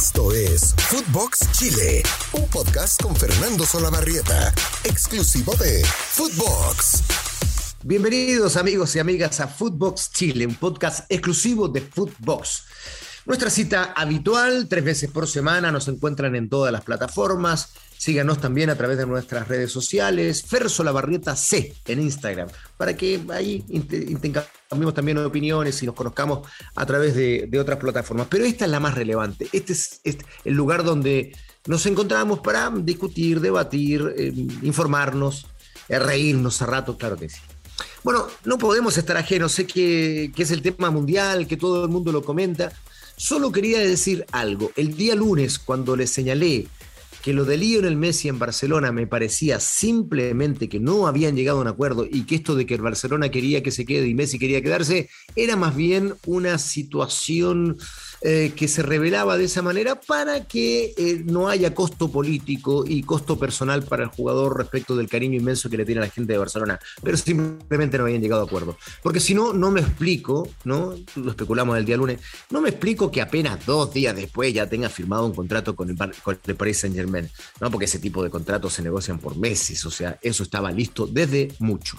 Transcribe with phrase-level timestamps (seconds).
[0.00, 7.02] Esto es Footbox Chile, un podcast con Fernando Solabarrieta, exclusivo de Footbox.
[7.82, 12.62] Bienvenidos amigos y amigas a Footbox Chile, un podcast exclusivo de Footbox.
[13.28, 17.74] Nuestra cita habitual, tres veces por semana, nos encuentran en todas las plataformas.
[17.98, 22.96] Síganos también a través de nuestras redes sociales, Ferso La Barrieta C en Instagram, para
[22.96, 28.28] que ahí intercambiemos también opiniones y nos conozcamos a través de, otras plataformas.
[28.30, 29.46] Pero esta es la más relevante.
[29.52, 30.00] Este es,
[30.46, 34.32] el lugar donde nos encontramos para discutir, debatir, eh,
[34.62, 35.46] informarnos,
[35.90, 37.40] eh, reírnos a rato, claro que sí.
[38.02, 41.90] Bueno, no podemos estar ajenos, sé que, que es el tema mundial, que todo el
[41.90, 42.72] mundo lo comenta.
[43.18, 44.70] Solo quería decir algo.
[44.76, 46.68] El día lunes, cuando les señalé
[47.20, 51.62] que lo de Lionel Messi en Barcelona me parecía simplemente que no habían llegado a
[51.62, 54.38] un acuerdo y que esto de que el Barcelona quería que se quede y Messi
[54.38, 57.76] quería quedarse era más bien una situación
[58.20, 63.02] eh, que se revelaba de esa manera para que eh, no haya costo político y
[63.02, 66.32] costo personal para el jugador respecto del cariño inmenso que le tiene a la gente
[66.32, 66.80] de Barcelona.
[67.02, 68.76] Pero simplemente no habían llegado a acuerdo.
[69.02, 70.94] Porque si no, no me explico, ¿no?
[71.14, 72.20] Lo especulamos el día lunes,
[72.50, 75.96] no me explico que apenas dos días después ya tenga firmado un contrato con el,
[75.96, 77.70] con el Paris Saint Germain, ¿no?
[77.70, 81.52] Porque ese tipo de contratos se negocian por meses, o sea, eso estaba listo desde
[81.60, 81.98] mucho.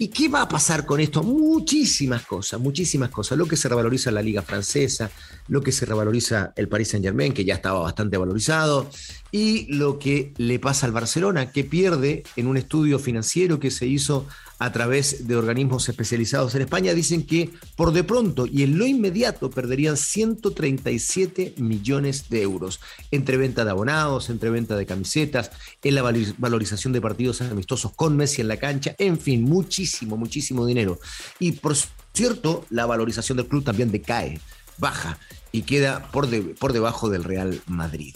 [0.00, 1.24] ¿Y qué va a pasar con esto?
[1.24, 3.36] Muchísimas cosas, muchísimas cosas.
[3.36, 5.10] Lo que se revaloriza la liga francesa,
[5.48, 8.88] lo que se revaloriza el Paris Saint Germain, que ya estaba bastante valorizado,
[9.32, 13.86] y lo que le pasa al Barcelona, que pierde en un estudio financiero que se
[13.86, 14.26] hizo
[14.58, 18.86] a través de organismos especializados en España, dicen que por de pronto y en lo
[18.86, 25.50] inmediato perderían 137 millones de euros entre venta de abonados, entre venta de camisetas,
[25.82, 26.02] en la
[26.38, 30.98] valorización de partidos amistosos con Messi en la cancha, en fin, muchísimo, muchísimo dinero.
[31.38, 31.76] Y por
[32.12, 34.40] cierto, la valorización del club también decae,
[34.78, 35.18] baja
[35.52, 38.14] y queda por, por debajo del Real Madrid.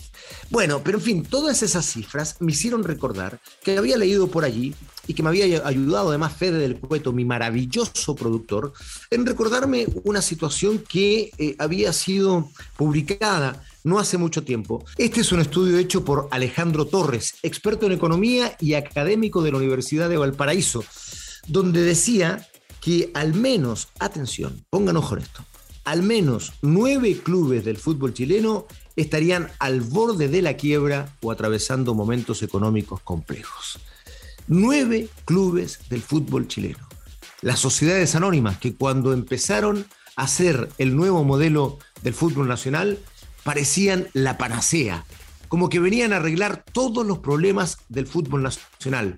[0.51, 4.75] Bueno, pero en fin, todas esas cifras me hicieron recordar que había leído por allí
[5.07, 8.73] y que me había ayudado además Fede del Cueto, mi maravilloso productor,
[9.11, 14.85] en recordarme una situación que eh, había sido publicada no hace mucho tiempo.
[14.97, 19.59] Este es un estudio hecho por Alejandro Torres, experto en economía y académico de la
[19.59, 20.85] Universidad de Valparaíso,
[21.49, 22.47] donde decía
[22.81, 25.45] que al menos, atención, pongan ojo en esto,
[25.85, 31.95] al menos nueve clubes del fútbol chileno estarían al borde de la quiebra o atravesando
[31.95, 33.79] momentos económicos complejos.
[34.55, 36.87] Nueve clubes del fútbol chileno.
[37.41, 42.99] Las sociedades anónimas que cuando empezaron a hacer el nuevo modelo del fútbol nacional
[43.45, 45.07] parecían la panacea,
[45.49, 49.17] como que venían a arreglar todos los problemas del fútbol nacional,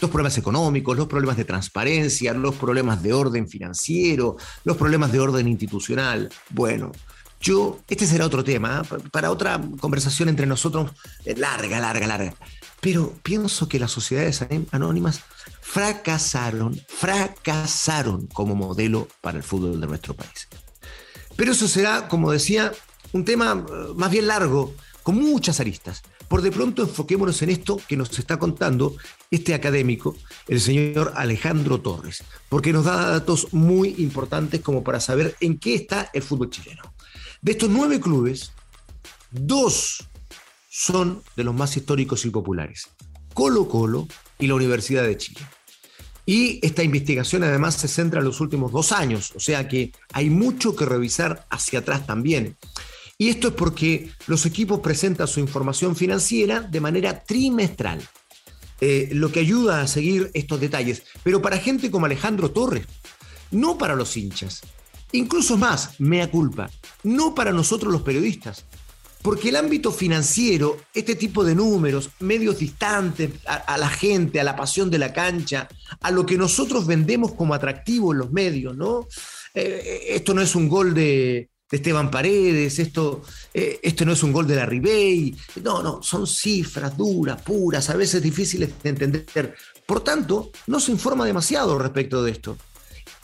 [0.00, 5.20] los problemas económicos, los problemas de transparencia, los problemas de orden financiero, los problemas de
[5.20, 6.28] orden institucional.
[6.50, 6.92] Bueno,
[7.40, 8.96] yo, este será otro tema, ¿eh?
[9.12, 10.90] para otra conversación entre nosotros,
[11.24, 12.34] eh, larga, larga, larga.
[12.80, 15.22] Pero pienso que las sociedades anónimas
[15.60, 20.48] fracasaron, fracasaron como modelo para el fútbol de nuestro país.
[21.36, 22.72] Pero eso será, como decía,
[23.12, 26.02] un tema eh, más bien largo, con muchas aristas.
[26.28, 28.96] Por de pronto enfoquémonos en esto que nos está contando
[29.30, 30.14] este académico,
[30.46, 35.74] el señor Alejandro Torres, porque nos da datos muy importantes como para saber en qué
[35.74, 36.82] está el fútbol chileno.
[37.40, 38.52] De estos nueve clubes,
[39.30, 40.06] dos
[40.78, 42.90] son de los más históricos y populares,
[43.34, 44.06] Colo Colo
[44.38, 45.40] y la Universidad de Chile.
[46.24, 50.30] Y esta investigación además se centra en los últimos dos años, o sea que hay
[50.30, 52.56] mucho que revisar hacia atrás también.
[53.16, 58.00] Y esto es porque los equipos presentan su información financiera de manera trimestral,
[58.80, 61.02] eh, lo que ayuda a seguir estos detalles.
[61.24, 62.86] Pero para gente como Alejandro Torres,
[63.50, 64.60] no para los hinchas,
[65.10, 66.70] incluso más, mea culpa,
[67.02, 68.64] no para nosotros los periodistas.
[69.22, 74.56] Porque el ámbito financiero, este tipo de números, medios distantes a, la gente, a la
[74.56, 75.68] pasión de la cancha,
[76.00, 79.08] a lo que nosotros vendemos como atractivo en los medios, ¿no?
[79.54, 84.22] Eh, esto no es un gol de, de Esteban Paredes, esto, eh, esto no es
[84.22, 88.88] un gol de la Ribey, no, no, son cifras duras, puras, a veces difíciles de
[88.88, 89.54] entender.
[89.84, 92.56] Por tanto, no se informa demasiado respecto de esto.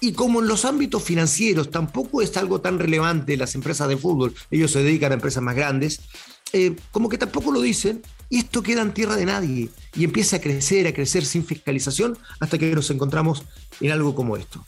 [0.01, 4.35] Y como en los ámbitos financieros tampoco es algo tan relevante las empresas de fútbol,
[4.51, 6.01] ellos se dedican a empresas más grandes,
[6.53, 10.37] eh, como que tampoco lo dicen, y esto queda en tierra de nadie, y empieza
[10.37, 13.45] a crecer, a crecer sin fiscalización, hasta que nos encontramos
[13.81, 14.65] en algo como esto.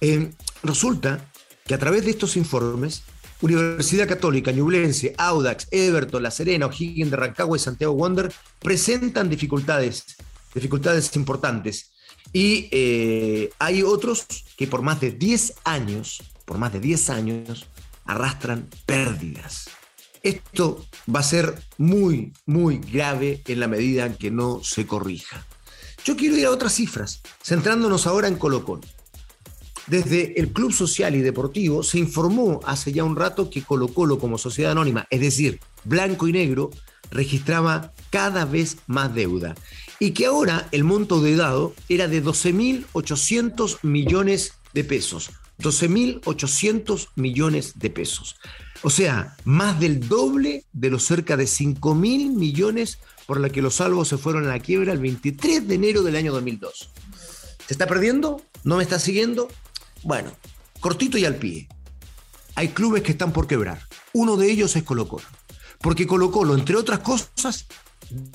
[0.00, 0.32] Eh,
[0.62, 1.30] resulta
[1.64, 3.04] que a través de estos informes,
[3.40, 10.16] Universidad Católica, Ñublense, Audax, Everton, La Serena, O'Higgins de Rancagua y Santiago Wander presentan dificultades,
[10.54, 11.91] dificultades importantes.
[12.32, 14.26] Y eh, hay otros
[14.56, 17.66] que por más de 10 años, por más de 10 años,
[18.06, 19.68] arrastran pérdidas.
[20.22, 25.44] Esto va a ser muy, muy grave en la medida en que no se corrija.
[26.04, 28.82] Yo quiero ir a otras cifras, centrándonos ahora en Colo Colo.
[29.88, 34.18] Desde el Club Social y Deportivo se informó hace ya un rato que Colo Colo
[34.18, 36.70] como sociedad anónima, es decir, blanco y negro,
[37.10, 39.54] registraba cada vez más deuda
[39.98, 45.30] y que ahora el monto de dado era de 12.800 millones de pesos.
[45.60, 48.36] 12.800 millones de pesos.
[48.82, 53.76] O sea, más del doble de los cerca de 5.000 millones por la que los
[53.76, 56.90] salvos se fueron a la quiebra el 23 de enero del año 2002.
[57.66, 58.42] ¿Se está perdiendo?
[58.64, 59.48] ¿No me está siguiendo?
[60.02, 60.32] Bueno,
[60.80, 61.68] cortito y al pie.
[62.56, 63.86] Hay clubes que están por quebrar.
[64.12, 65.24] Uno de ellos es Colo Colo.
[65.80, 67.66] Porque Colo Colo, entre otras cosas,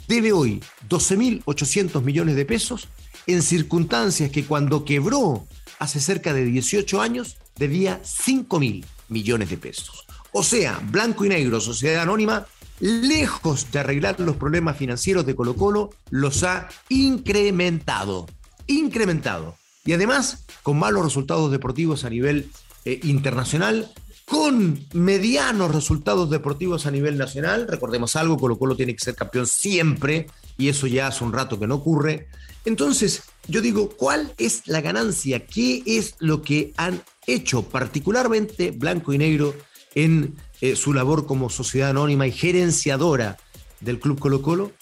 [0.07, 2.87] debe hoy 12.800 millones de pesos
[3.25, 5.45] en circunstancias que cuando quebró
[5.79, 10.05] hace cerca de 18 años debía 5.000 millones de pesos.
[10.31, 12.45] O sea, Blanco y Negro, Sociedad Anónima,
[12.79, 18.27] lejos de arreglar los problemas financieros de Colo Colo, los ha incrementado.
[18.67, 19.55] Incrementado.
[19.85, 22.49] Y además, con malos resultados deportivos a nivel
[22.85, 23.91] eh, internacional,
[24.29, 27.65] con medianos resultados deportivos a nivel nacional.
[27.65, 30.27] Recordemos algo, Colo Colo tiene que ser campeón siempre
[30.57, 32.27] y eso ya hace un rato que no ocurre.
[32.65, 35.45] Entonces, yo digo, ¿cuál es la ganancia?
[35.45, 39.55] ¿Qué es lo que han hecho particularmente Blanco y Negro
[39.95, 43.37] en eh, su labor como sociedad anónima y gerenciadora
[43.79, 44.73] del Club Colo Colo?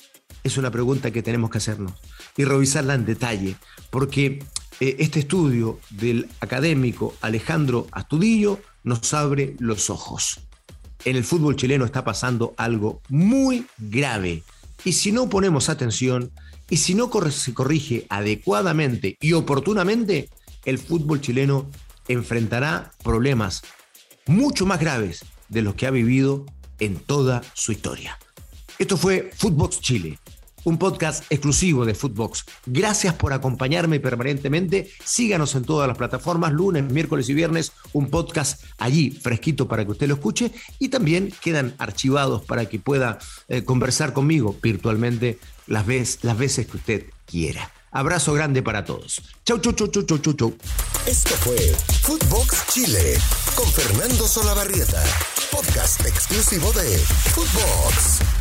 [0.44, 1.94] Es una pregunta que tenemos que hacernos
[2.36, 3.58] y revisarla en detalle,
[3.92, 4.44] porque
[4.80, 10.40] eh, este estudio del académico Alejandro Astudillo nos abre los ojos.
[11.06, 14.44] En el fútbol chileno está pasando algo muy grave
[14.84, 16.32] y si no ponemos atención
[16.70, 20.30] y si no se corrige adecuadamente y oportunamente,
[20.66, 21.70] el fútbol chileno
[22.08, 23.62] enfrentará problemas
[24.26, 26.46] mucho más graves de los que ha vivido
[26.80, 28.18] en toda su historia.
[28.78, 30.20] Esto fue Footbox Chile
[30.66, 32.46] un podcast exclusivo de Footbox.
[32.66, 34.92] Gracias por acompañarme permanentemente.
[35.04, 39.92] Síganos en todas las plataformas, lunes, miércoles y viernes, un podcast allí fresquito para que
[39.92, 45.86] usted lo escuche y también quedan archivados para que pueda eh, conversar conmigo virtualmente las,
[46.24, 47.72] las veces que usted quiera.
[47.92, 49.22] Abrazo grande para todos.
[49.46, 50.58] Chau, chau, chau, chau, chau, chau, chau.
[51.08, 51.56] Esto fue
[52.02, 53.18] Footbox Chile
[53.56, 55.02] con Fernando Solabarrieta,
[55.50, 58.35] podcast exclusivo de Footbox.